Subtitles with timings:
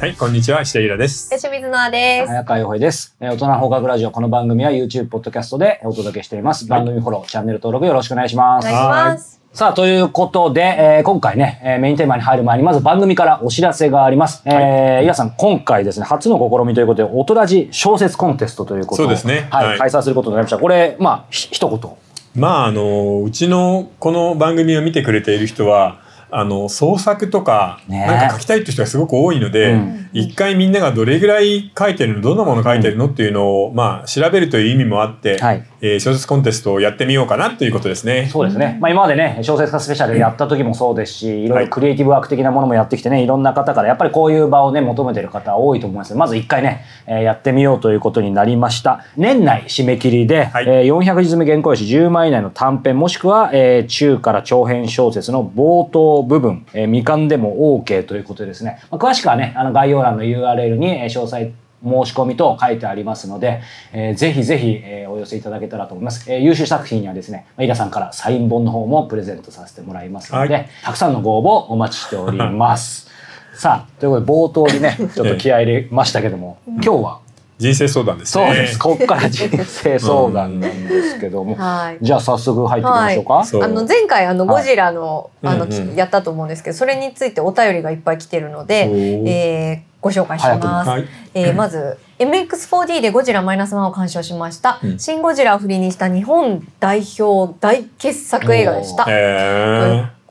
[0.00, 1.28] はい、こんにちは、石田ゆらです。
[1.28, 2.28] 吉水のあです。
[2.28, 3.14] 早川洋平です。
[3.20, 6.66] えー大人放課後ラジオ、この番組は YouTube、ポッドキャストでお届けしています。
[6.66, 8.66] 番組フォロー、チャンネル登録よろしくお願いします。
[8.66, 9.42] お願いします。
[9.52, 14.40] さあ、ということで、えー今回ね、えーメインテーマに入る前に、まず番組からお知らせがあります。
[14.46, 20.56] えー、皆さん、今回ですね、初の試みということで、音ラジ小説コンテストということをそうですねはい、はい開催することになりました。
[20.58, 21.90] これ、まあ、ひ一言。
[22.34, 28.06] まあ、あの、うちのこの番組を見てくれている人は、あの創作とか、ね。
[28.06, 30.08] なんか書きたいっていう人がすごく多いので、うん。
[30.12, 35.64] 一回みんながどれぐらい書いてるのどんなもの書いてるのっていうのを、まあ、調べるという意味もあって、はい。
[35.82, 38.28] えー小説コンテストをやってみようかなということですね。
[38.30, 38.78] そうですね。
[38.80, 43.26] まあ今までね、小説家スペシャルやった時もそうですし、いろいろクリエイティブワーク的なものもやってきてね、い。
[43.26, 46.14] ろんな方からやっぱりこういう場をね、求めてる方多いと思います。
[46.14, 49.04] まず一回ね、えーやってみようということになりました。
[49.16, 50.64] 年内締め切りで、はい。
[50.66, 63.62] えー400字詰め原稿用紙10枚以内の短編もしくは、えー中から長編小説の冒頭部分、えー未完でも OK ということでですね、まあ、詳しくはね、あの概要欄の URL にえー詳細申し込みと書いてありますので、
[63.92, 66.30] えーぜひぜひ、えーお寄せいただけたらと思います。
[66.30, 73.08] えー優秀作品にはですね、まあイラさんからサイン本の方もプレゼントさせてもらいますので、はいたくさんのご応募お待ちしております。
[73.54, 77.18] さあ、ということで冒頭にね、ちょっと気合い入れましたけども、今日は、
[77.60, 78.46] 人生相談ですね。
[78.46, 78.78] そうです。
[78.80, 81.98] ここから人生相談なんですけども、 はい。
[82.00, 83.44] じゃあ早速入っていきましょうか。
[83.44, 90.88] そうあの前回あのはいゴジラの、あの、うんうんやったと思うんですけど、それについてお便りがいっぱい来てるので、えーご紹介します。
[90.88, 91.04] はい。
[91.34, 94.78] えーまず MX4D でゴジラマイナスワンを鑑賞しました。
[94.82, 99.06] うんシン・ゴジラを振りにした日本代表大傑作映画でした。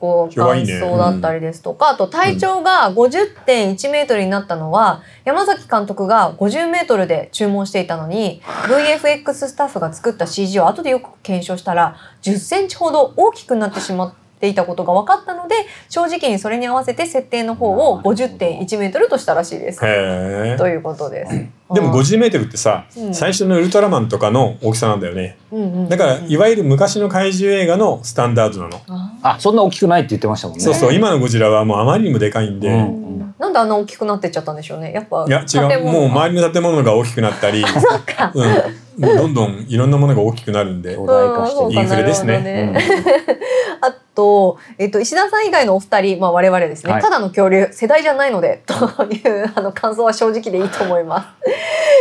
[0.00, 15.54] こう感想だったりですとか、あと体長が50.1メートルになったのは、山崎監督が50メートルで注文していたのに VFX スタッフが作った CG を後でよく検証したら10センチほど大きくなってしまっていたことが分かったので
[15.88, 21.34] 正直にそれに合わせて設定の方を50.1メートルとしたらしいですということです。
[21.34, 21.48] え。
[21.74, 25.36] でも50メートルってさ、うん最初のウルトラマンとかの大きさなんだよね。
[25.52, 28.80] うんうんうんだから、いわゆる昔の怪獣映画のスタンダードなの。
[28.88, 30.64] ああ、そんな大きくないって言ってましたもんね。
[30.64, 33.09] そうそう、今のゴジラはもうあまりにもでかいんで、うん
[33.40, 34.92] なんであんな大きくなってっちゃったんでしょうね。
[34.92, 37.78] やっぱいや違う、もう周りの建物が大きくなったり、 そ。
[38.98, 40.94] うん、どんどんいろんなものが大きくなるんで。
[40.94, 42.74] 巨、大化インフレですね。
[43.80, 47.02] あと、えっと、石田さん以外のお二人、まあ、我々ですね、はい。
[47.02, 48.74] ただの恐竜世代じゃないのでと
[49.04, 51.28] いうあの感想は正直でいいと思います。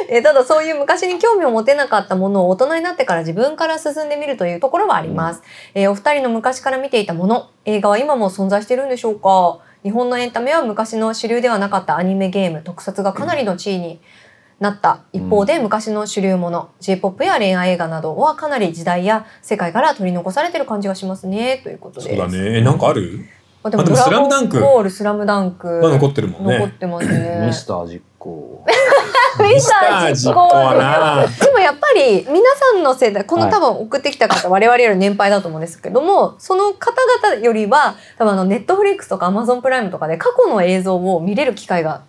[0.10, 5.42] えーただそういう昔に興味を持てなかったものを大人になってから自分から進んでみるというところはあります。
[5.76, 9.60] えーお二人の昔から見ていたもの映画は今も存在しているんでしょうか？
[9.84, 14.00] 日本のエンタメは昔の主流ではなかったアニメゲーム特撮がかなりの地位に
[14.60, 22.10] なった一方で、昔の主流もの J-POP や恋愛映画などはかなり時代や世界から取り残されてる感じがしますねということです。
[22.10, 22.58] そうだね。
[22.58, 23.26] え、なんかある？
[23.62, 26.60] あでもスラムダンクボールスラムダンクは残ってるもんね。
[26.60, 27.44] 残ってますね。
[27.48, 28.66] ミスター実行。
[29.40, 30.50] ミスター実行。
[31.46, 42.04] でもやっぱり皆さんの世代この多分送ってきた方、我々より年配だと思うんですけどもその方々よりは多分あのネットフリックスとかアマゾンプライムとかで過去の映像を見れる機会が、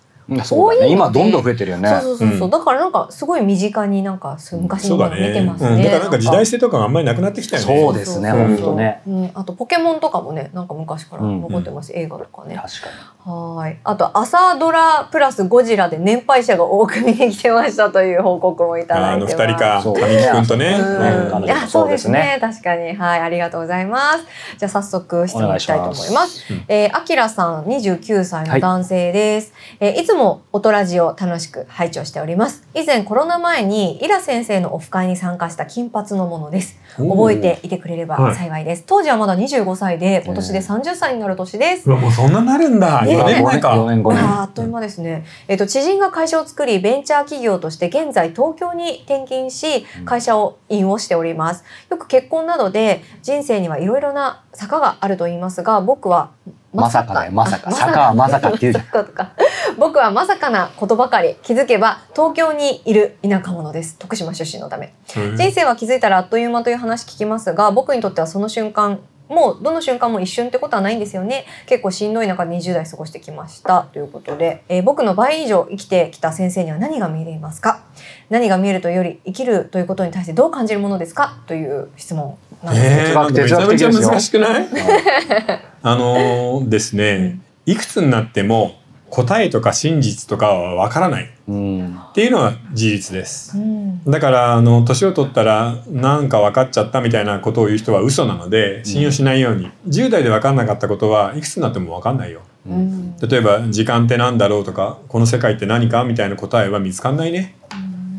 [0.44, 0.92] そうだね。
[0.92, 1.88] 今どんどん増えてるよね。
[1.88, 2.50] そうそうそうそう、うん。
[2.50, 4.96] だからなんかすごい身近になんか昔の。
[5.10, 5.76] 見てますね。
[5.76, 7.80] うん、だからなんか時代性とかがあんまりなくなってきたよね。
[7.80, 8.56] そうですねそうそうそう。
[8.56, 9.02] ほんとね。
[9.06, 12.56] うん、あとポケモンとかもねなんか昔から残ってます、映画とかね。
[12.56, 13.78] 確かはい。
[13.84, 19.46] あと朝ドラプラスゴジラで年配者が多く見に来てましたという報告もいただあのいてます。
[19.46, 20.78] 二人か、神木くんとね。
[20.80, 22.38] うん、ねいやそうですね。
[22.40, 22.94] そ確かに。
[22.94, 23.20] はい。
[23.20, 24.24] ありがとうございます。
[24.58, 26.10] じゃあ早速質問いきたいと思います。
[26.10, 32.62] いしますえーあきらさん29歳の男性です、いえーいつも音ラジオ楽しく拝聴しております。
[32.74, 36.78] 以前コロナ前にイラ先生のオフ会に参加した金髪のものです。
[36.96, 38.34] 覚えていてくれればはい。
[38.34, 43.02] 幸いです、当時はまだ25歳で今年で30歳になる年です、うわ、もうそんななるんだ。
[43.02, 43.16] ね。
[43.16, 43.76] 4年前4か。
[43.76, 44.24] 年5年。
[44.24, 45.24] あっという間ですね。
[45.48, 51.64] えっ、と知人が会社を作りベンチャー企業として現在東京に転勤し会社を引をしております。
[51.88, 56.30] よく結婚などで人生にはいろいろな坂があると言いますが僕は
[56.72, 57.14] まさか。
[57.14, 57.70] だよまさか。
[57.70, 58.84] あ坂はまさかって言うじゃん。
[58.84, 59.32] まさかとか
[59.78, 63.96] 僕はまさかなことばかり気づけば東京にいる田舎者です。
[63.98, 64.92] 徳島出身のため。
[65.16, 71.44] うん人生は気づいたらあっという間という話聞きますが僕にとってはその瞬間もうどの瞬間も一瞬ってことはないんですよね。
[71.66, 73.86] 結構しんどい中で20代過ごしてきました。
[73.92, 77.80] ということで、えー僕の倍以上生きてきた先生には何が見えますか？
[78.28, 81.38] 何が見えるというより生きるということに対してどう感じるものですか？
[81.46, 84.62] という質問なんです、えー、なんかめちゃめちゃ難しくない？
[84.62, 84.68] うん
[85.82, 88.72] あのーですね、いくつになっても
[89.10, 91.30] 答えとか真実とかはわからない。
[91.48, 91.96] うん。
[91.96, 93.58] っていうのは事実です。
[93.58, 94.04] うん。
[94.04, 102.42] だからあの年を取ったらなんか分かっちゃったみたいなことを言う人は嘘なので信用しないように、10代で分かんなかったことはいくつになっても分かんないよ。
[102.68, 103.16] うん。
[103.18, 107.56] 例えば時間って何だろうとかこの世界って何かみたいな答えは見つかんないね。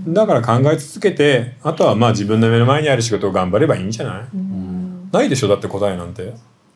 [0.07, 4.23] だから考え続けてあとはまあ自分の目の前にある仕事を頑張ればいいんじゃない、
[5.13, 5.47] ないでしょ？
[5.47, 6.33] だって答えなんて。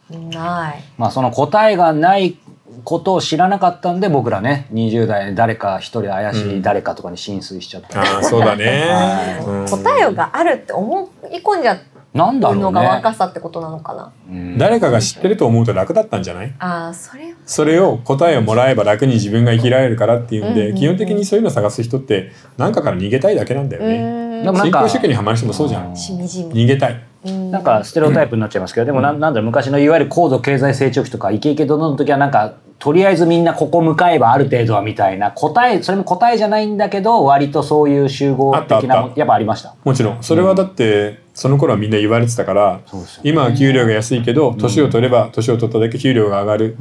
[0.09, 0.83] ない。
[0.97, 2.37] まあその答えがない
[2.83, 11.79] ことを知らなかったんで僕らね20代で誰か一人怪しい誰かとかに浸水しちゃった、ああそうだねはい、うん答えがあるって思い込んじゃう
[12.13, 14.13] なんだろうねのが若さってことなのかな。
[14.29, 16.53] うん誰かが知ってると思うと楽だったんじゃない？
[16.59, 17.37] ああ、それは。
[17.45, 23.97] それを答えをもらえば楽に自分が生きられるからっていうんで、うんうんうん基本的にそういうのを探す人って何かから逃げたいだけなんだよね。
[23.97, 25.95] うんでもなんか新興宗教にはまる人もそうじゃん。
[25.95, 26.53] しみじみ。
[26.63, 27.03] 逃げたい。
[27.25, 27.51] うん。
[27.51, 39.75] なんかステレオタイプになっちゃいますけど、でもなんなんだろう昔のいわゆる高度経済成長期とかイケイケどんどんの時はなんかとりあえずみんなここ向かえばある程度はみたいな答えそれも答えじゃないんだけど割とそういう集合的なやっぱありました。
[39.83, 40.23] もちろん。
[40.23, 42.83] それはだって、その頃はみんな言われてたから、ね
[43.23, 46.77] 今は給料が安いけど、年を取れば年を取っただけ給料が上がる。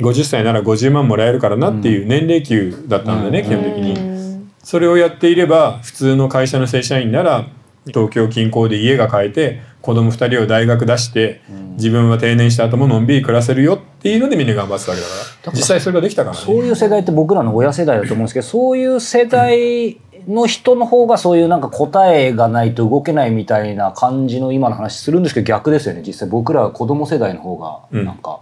[0.00, 3.44] 50歳なら50万もらえるからなっていう年齢給だったんだよね、うん。
[3.46, 3.92] 基本的に。
[3.94, 4.50] うん。
[4.62, 7.46] それをやっていれば普通の会社の正社員なら
[7.88, 11.40] 東京近郊で家が買えて子供2人を大学出して
[11.76, 15.14] 自分は定年した後ものんびり暮らせるよっていうのでみんな頑張ってたわけだか
[15.46, 15.52] ら。
[15.52, 16.68] 実際それができたからそうね。
[16.68, 26.02] いう世代って僕らの親世代だと思うんですけどそういう世代の人の方がそういうなんか答えがないと動けないみたいな感じの今の話するんですけど逆ですよね。
[26.06, 28.04] 実際僕らは子供世代の方がうん。
[28.04, 28.40] なんか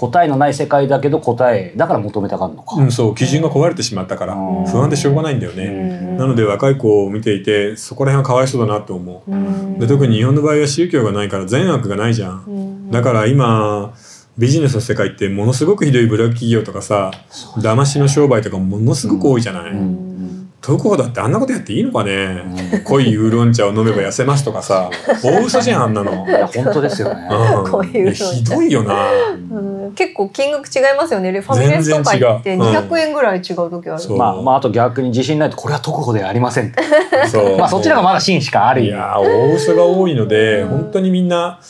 [0.00, 2.76] 答えのない世界だけど答えだから求めたがるのか。
[2.76, 4.34] うん、そう基準が壊れてしまったから。
[4.34, 4.66] うん。
[4.66, 5.64] 不安でしょうがないんだよね。
[5.64, 9.30] うんなので若い子を見ていてそこら辺はかわいそうだなと思う。
[9.30, 9.78] うん。
[9.78, 12.44] で特に日本の場合は宗教がないから善悪がないじゃん。
[12.46, 12.90] うん。
[12.90, 13.94] だから今
[14.38, 17.10] ビジネスの世界ってものすごくひどいブラック企業とかさ
[17.58, 20.52] 騙しの商売とかものすごく多いじゃない、うん。
[20.60, 24.90] どこだってあんなことやっていいのかね、濃いウーロン茶を飲めば痩せますとかさ。
[25.22, 27.28] 大嘘じゃんあんなの、いや本当ですよね。
[27.30, 27.64] うん。
[27.72, 28.24] 濃いウーロン茶。
[28.26, 29.10] ひどいよな。
[29.50, 31.40] うん結構金額違いますよね。
[31.40, 33.98] ファミレスとか行って全然違う200円ぐらい違う時ある。
[33.98, 36.82] そうまあまああと逆に自信ないとこれは特保ではありませんって。
[37.28, 38.82] そう まあそっちの方がまだ真しかある。
[38.82, 41.60] いやー大嘘が多いので、うん本当にみんな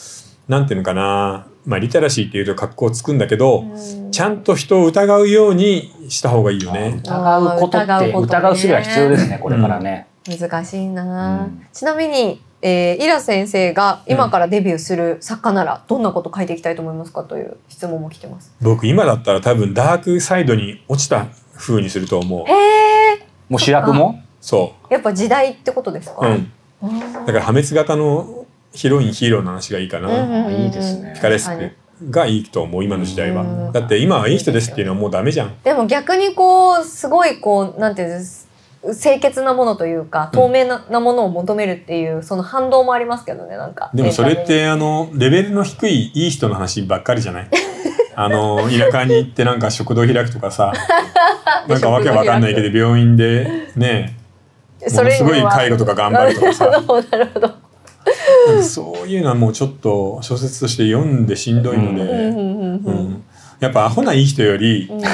[0.47, 6.99] なんていうのかなまあリテラシーっていうと格好つくんだけど、うんちゃんと人を疑うようにした方がいいよね。
[7.01, 10.07] 疑うことって疑うことね疑う術が必要ですねこれからね。
[10.27, 18.53] 難しいな、うんちなみに、えー、イラ先生が今からデビューする作家ならどんなこと書いていきたいと思いますかという質問も来てます。
[18.61, 22.53] 僕今だったら多分ダークサイドに落ちた風にすると思うへ。
[23.15, 23.27] え。
[23.49, 24.23] もう主役も？
[24.39, 26.21] そやっぱ時代ってことですか？
[26.21, 26.87] う。
[26.87, 26.99] うん。
[26.99, 30.47] だから破滅型のヒロインヒーローの話がいいかな。
[30.47, 31.71] うんいいですねピカレスク
[32.09, 33.71] がいいと思う今の時代はうん。
[33.71, 35.55] だって今はいい人ですっていうのはもうダメじゃん。
[35.63, 38.40] でも逆にこうすごいこうなんていうんです
[38.83, 43.91] 清潔なものというか透明な,、なものを求めるっていうその反動もありますけどねなんか。
[43.93, 47.49] でもそれってあのレベルの低いいい人の話ばっかりじゃない？
[48.15, 50.73] あの田舎に行ってなんか食堂開くとかさ
[51.67, 54.15] なんかわけわかんないけど病院でね
[54.85, 56.65] にものすごい介護とか頑張るとかさ。
[56.67, 57.51] なるほどなるほど。
[58.63, 63.23] そういうのはもうちょっと小説として読んでしんどいので、うんうんうん
[63.59, 65.05] やっぱアホないい人よりうん。
[65.05, 65.09] あ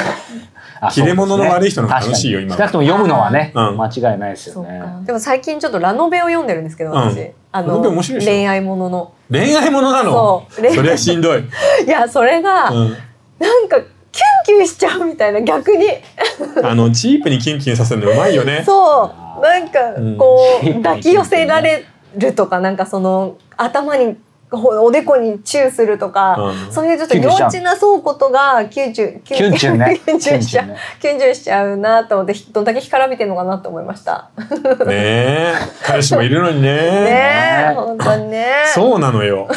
[0.92, 3.78] 切れ者の悪い人の方が楽しいよ今少なくとも読むのはねうん。
[3.78, 4.82] 間違いないですよね。
[5.06, 7.32] でも最近ちょっとラノベを読んでるんですけど私、うん。
[7.52, 8.32] あラノベ面白いでしょ？
[8.32, 9.14] 恋愛ものの。
[9.32, 10.48] 恋愛ものなの？
[10.50, 11.40] それはしんどい、
[11.86, 12.98] いやそれが、うん、
[13.40, 13.88] なんかキュン
[14.46, 15.86] キュンしちゃうみたいな逆に。
[16.64, 18.64] あのチープにキュンキュンさせるのうまいよね。
[18.66, 19.42] そう。
[19.42, 21.86] なんかうんこう、うん抱き寄せられ
[22.18, 24.12] るとかなんかその頭にほ
[24.50, 26.72] おでこにチューするとか、うん。
[26.72, 30.00] そういうちょっと幼稚なそうことがキュンチュンキキュンチュンね。
[30.06, 30.66] キュンチュンしちゃう。
[30.68, 30.78] キュンチュンね。
[31.02, 34.30] キュンチュンしちゃうなと思ってどんだけ干からびてるのかなと思いました。
[34.38, 34.46] ね
[34.88, 35.54] え。
[35.84, 36.76] 彼氏もいるのにね。
[36.78, 38.48] ねえ本当にね。
[38.74, 39.50] そうなのよ。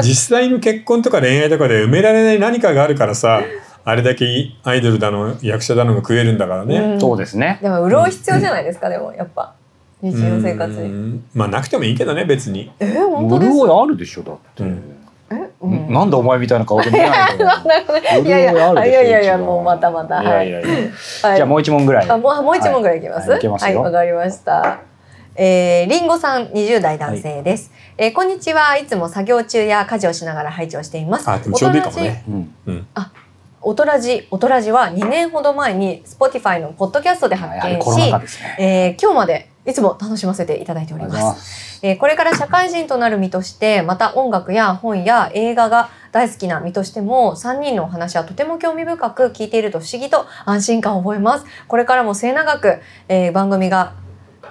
[0.00, 3.42] 実際の結婚とか恋愛とかで埋められない何かがあるからさ
[3.84, 4.26] あれだけ
[4.64, 7.00] アイドルだの役者だのが食えるんだからね、うん。
[7.00, 7.58] そうですね。
[7.60, 9.54] でも潤い必要じゃないですか、でもやっぱ
[10.02, 10.88] 日常生活うに。
[10.88, 11.24] ん。
[11.34, 14.62] まあなくてもいいけどね別に、え本当です潤いあるでしょだって。
[14.64, 14.82] うん
[15.30, 15.92] え、うん。
[15.92, 17.44] なんでお前みたいな顔で見ないの
[18.26, 20.22] いやいや潤いあるでしょいやいやもうまたまた。
[20.22, 20.26] い。
[20.26, 20.68] やいやいや。
[20.68, 21.36] はい。
[21.36, 22.10] じゃあもう一問ぐらい。
[22.10, 23.30] あもうもう一問ぐらいいきます？
[23.30, 23.38] はい。
[23.38, 23.80] いけますよ。
[23.82, 24.80] わかりました。
[25.34, 28.76] えー、りんごさん20代男性です、えーこんにちは。
[28.76, 31.26] いつも作業中や家事をしながら拝聴しています。
[31.30, 32.22] あでもちょうどいいかもね。
[32.28, 32.54] うん。
[32.66, 32.86] うん。
[33.62, 38.56] おとらじおとらじは2年ほど前に Spotify のポッドキャストで発見し禍ですね。
[38.58, 41.04] えー今日までいつも楽しませていただいており。
[41.06, 41.80] ます。
[41.84, 51.44] えーこれから社会人となる身としてまた音楽や本や映画が大好きな身としても3人のお話はとても興味深く聞いていると不思議と安心感を覚えます。
[51.68, 53.94] これからも末永く、えー番組が、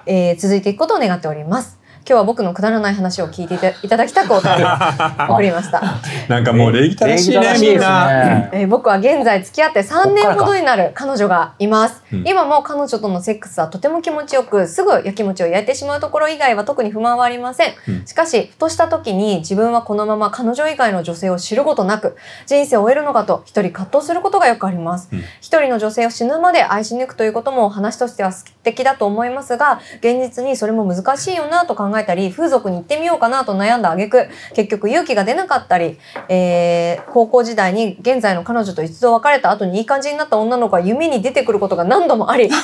[0.06, 4.68] えー続いていくことを願っております今日は僕のくだらない話を聞いていたいただきたくお便りを
[5.34, 5.82] 送りました。
[6.28, 8.08] なんかもう礼儀正しいね礼儀正しいですみんな。
[8.08, 12.24] ねえー僕は現在付き合って3年ほどになる彼女がいます、うん。
[12.26, 18.06] 今も彼女とのセックスはとても気持ちよくすぐやきもちを焼いてしまうところ以外は特に不満はありません、うん。
[18.06, 22.16] しかしふとした時に自分はこのまま彼女以外の女性を知ることなく
[22.46, 25.10] 人生を終えるのかと一人葛藤することがよくあります。
[25.12, 25.20] うん。
[25.42, 35.98] 一人の女性を死ぬまで愛し抜くということも話としては素敵だと思いますが現実にそれも難しいよなと考えたり風俗に行ってみようかなと悩んだ挙句結局勇気が出なかったり、
[36.30, 42.56] えー高校時代に現在の彼女と一度別れた後にいい感じになった女の子が夢に出てくることが何度もあり そ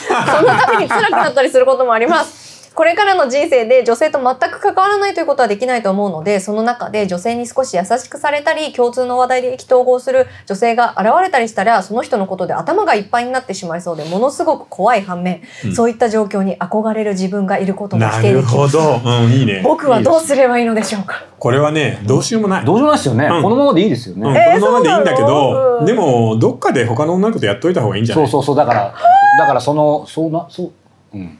[0.41, 2.46] の度に辛くなったりすることもあります。
[2.77, 15.73] これからの人生で女性と全く関わらないということはできないと思うのでその中で女性に少し優しくされたり共通の話題で意気投合する女性が現れたりしたらその人のことで頭がいっぱいになってしまいそうでものすごく怖い反面、うん。
[15.73, 18.73] そういった状況に憧れる自分がいることもな否定でるほきます。
[18.73, 19.01] ど。
[19.03, 19.61] うん、いいね。
[19.65, 21.23] 僕はどうすればいいのでしょうか？
[21.39, 22.65] これはね、どうしようもない。
[22.65, 23.41] どうしようもないですよね、うん。
[23.41, 28.55] このままでいいですよね、このままでいいんだけど、うんでもどっかで他の女の子とやっといた方がいいんじゃなそいうそうそう。
[28.55, 28.93] だから
[29.39, 30.71] だからそのそうなそう。
[31.15, 31.39] うん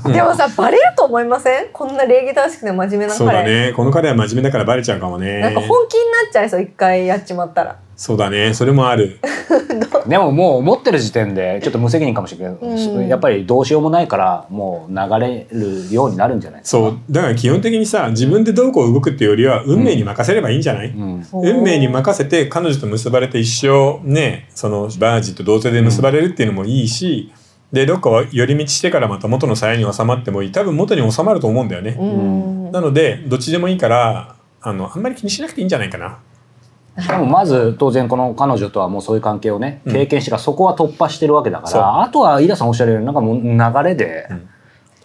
[0.12, 1.68] でもさバレると思いません？
[1.72, 3.72] こんな礼儀正しくて真面目なそうだ彼、ね。
[3.72, 5.40] この彼は真面目だからバレちゃうかもね。
[5.40, 7.76] なんか本気になっちゃいそう一回やっちまったら。
[7.96, 8.54] そうだね。
[8.54, 9.20] それもある。
[10.08, 12.56] でももう思ってる時点でちょっと無責任かもしれない。
[12.56, 13.08] けど、うん。
[13.08, 16.98] やっぱりどうしようもないからもう流れるようになるんじゃないそう。
[17.08, 21.24] だから基本的にさ自分でどうこう動くっていうよりは運命に任せればいいんじゃない、うん。
[21.32, 27.32] 運命に任せて彼女と結ばれて一生ねそのバージンと同性で結ばれるっていうのもいいし、
[27.74, 30.52] でどっかは寄り道してからまた元の鞘に収まってもいい。
[30.52, 32.72] 多分元に収まると思うんだよね、うん。
[32.72, 36.20] なのでどっちでもいいからあのあんまり気にしなくていいんじゃないかな。
[37.02, 39.92] しかもまず当然この彼女とはもうそういう関係をねうん。
[39.92, 44.48] 経験してからそこは突破してるわけだから、あとは飯田さんおっしゃるようになんかもう流れで、うん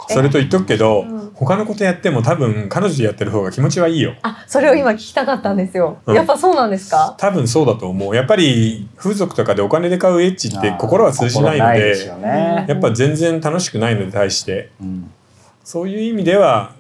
[0.10, 1.32] それと言っとくけど、うん。
[1.34, 4.16] 他のことやっても多分彼女とやってる方が気持ちはいいよ。
[4.24, 6.16] あそれを今聞きたかったんですよ、うん。
[6.16, 7.16] やっぱそうなんですか？
[7.18, 8.16] 多分そうだと思う。
[8.16, 14.72] やっぱり風俗とかでお金で買うエッチって心は通じないの心でね、やっぱ全然楽しくないので対して。
[14.82, 15.12] うん。
[15.64, 16.74] そういう意味では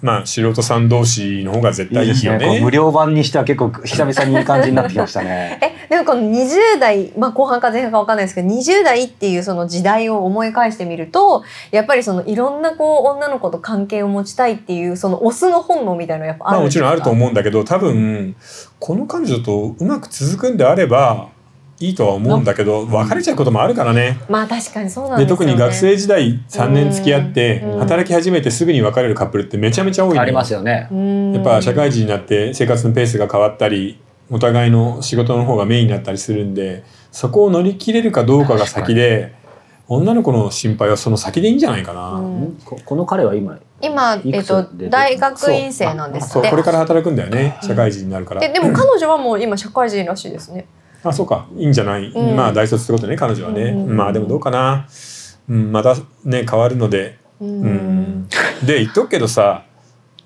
[0.00, 2.58] まあ素人さん同士の方が絶いいです対いいよねね。
[2.58, 5.58] こう無料版にしては結構久々にいい感じになってきましたね。
[5.88, 18.36] えでもこの20代、まあ、後半か前半か分かんないですけど20代っていうその時代を思い返してみるとやっぱりそのいろんなこう女の子と関係を持ちたいっていうそのオスの本能みたいなのやっぱあるまあもちろんあるとう思うんだけど多分
[18.78, 21.28] この彼女とうまく続くんであれば
[21.80, 24.20] いいとは思うんだけど別れちゃうこともあるからね。
[24.28, 27.78] まあ確かにそうなんでですよ、ね、特に学生時代3年付き合ってうん。
[27.78, 30.22] 働き始めてすぐに別れるカップルってめちゃめちゃ多いのよ。
[30.22, 30.88] ありますよね。
[30.90, 31.32] うん。
[31.34, 39.34] やっぱ社会人になって生活のペースが変わったりお互いの仕事の方がメインになったりするんでそこを乗り切れるかどうかが先で
[39.86, 42.10] 女の子の心配はその先でいいんじゃないかな。
[42.14, 42.58] うん。
[42.64, 47.56] ここの彼は今今、えっとで大学院生なんですってそうこれから働くんだよね。
[47.62, 48.40] 社会人になるから。
[48.40, 50.66] ででも彼女はもう今社会人らしいですね
[51.04, 51.46] あそうか。
[51.56, 52.36] いいんじゃない、うん。
[52.36, 54.88] まあ大卒ってことね彼女はね、うんまあでもどうかな、
[55.48, 57.66] うん、またね変わるので、ううん。
[58.24, 58.28] ん、
[58.64, 59.64] で言っとくけどさ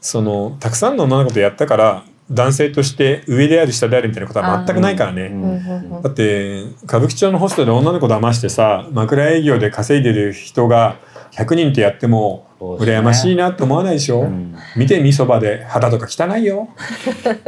[0.00, 5.26] そのたくさんの女の子とやったから男性として上である下であるみたいなことは全くないからね。
[5.26, 5.96] うんうんうん。
[5.96, 10.96] うんだって歌舞伎町のホストで女の子騙してさ枕営業で稼いでる人が
[11.32, 12.46] 100人ってやっても
[12.78, 12.84] ね。
[12.84, 14.54] 羨ましいなって思わないでしょ、うん。
[14.76, 16.68] 見てみそばで肌とか汚いよ。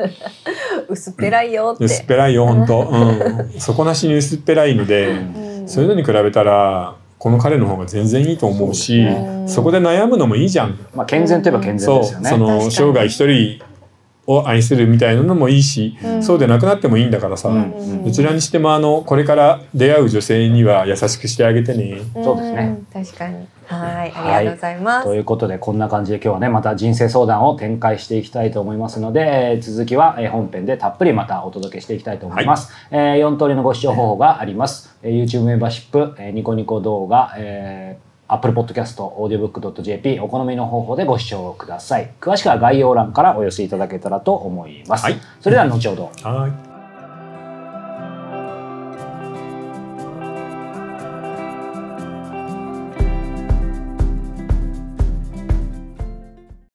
[0.88, 5.68] 薄っぺらいよって、薄っぺらいよほんと、うん、底なしに薄っぺらいので、うん。
[5.68, 9.48] そういうのに比べたらこの彼の方が全然いいと思うしうん。
[9.48, 10.78] そこで悩むのもいいじゃん。
[10.94, 12.30] まあ健全といえば健全そうですよね。
[12.30, 13.62] その生涯一人
[14.26, 16.22] を愛するみたいなのもいいし、うん。
[16.22, 18.04] そうでなくなってもいいんだからさ、うん。
[18.04, 22.00] どちらにしてもあのこれから出会う女性には優しくしてあげてね。
[22.14, 22.64] そうですね。
[22.64, 22.86] ん。
[22.92, 23.46] 確かに。
[23.66, 24.12] はい。
[24.14, 29.20] ありがとうございます、ということでこんな感じで今日はねまた人生相談を展開していきたいと思いますので
[29.54, 42.10] えー続きはえー本編でたっぷりまたお届けしていきたいと思います、え4通りのご視聴方法があります、えー YouTube メンバーシップ、えーニコニコ動画、えー Apple Podcast、audiobook.jp お好みの方法でご視聴ください。
[42.20, 45.20] 詳しくは概要欄からお寄せいただけたらと思います、はい。
[45.40, 46.10] それでは後ほど。
[46.22, 46.73] はい